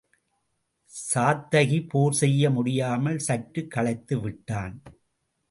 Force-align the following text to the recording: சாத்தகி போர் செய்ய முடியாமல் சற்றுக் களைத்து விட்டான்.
சாத்தகி 0.91 1.87
போர் 1.87 2.13
செய்ய 2.13 2.49
முடியாமல் 2.49 3.19
சற்றுக் 3.19 3.71
களைத்து 3.71 4.19
விட்டான். 4.19 4.75